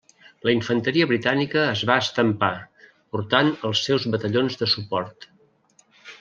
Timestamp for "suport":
4.75-5.31